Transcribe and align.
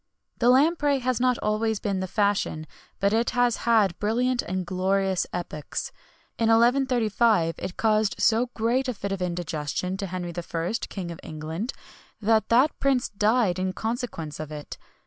[XXI 0.01 0.39
78] 0.39 0.39
The 0.39 0.49
lamprey 0.49 0.99
has 1.01 1.19
not 1.19 1.37
always 1.43 1.79
been 1.79 1.99
the 1.99 2.07
fashion, 2.07 2.65
but 2.99 3.13
it 3.13 3.29
has 3.37 3.57
had 3.69 3.99
brilliant 3.99 4.41
and 4.41 4.65
glorious 4.65 5.27
epochs. 5.31 5.91
In 6.39 6.49
1135 6.49 7.53
it 7.59 7.77
caused 7.77 8.15
so 8.19 8.47
great 8.55 8.87
a 8.87 8.95
fit 8.95 9.11
of 9.11 9.21
indigestion 9.21 9.97
to 9.97 10.07
Henry 10.07 10.33
I., 10.35 10.73
King 10.89 11.11
of 11.11 11.19
England, 11.21 11.73
that 12.19 12.49
that 12.49 12.79
prince 12.79 13.09
died 13.09 13.59
in 13.59 13.73
consequence 13.73 14.39
of 14.39 14.51
it. 14.51 14.79